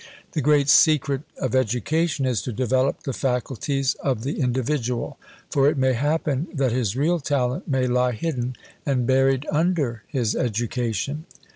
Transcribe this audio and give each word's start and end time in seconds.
The 0.31 0.41
great 0.41 0.67
secret 0.67 1.21
of 1.39 1.53
education 1.53 2.25
is 2.25 2.41
to 2.41 2.51
develope 2.51 3.03
the 3.03 3.13
faculties 3.13 3.93
of 4.03 4.23
the 4.23 4.39
individual; 4.39 5.19
for 5.51 5.69
it 5.69 5.77
may 5.77 5.93
happen 5.93 6.47
that 6.55 6.71
his 6.71 6.95
real 6.95 7.19
talent 7.19 7.67
may 7.67 7.85
lie 7.85 8.13
hidden 8.13 8.55
and 8.83 9.05
buried 9.05 9.45
under 9.51 10.01
his 10.07 10.35
education. 10.35 11.27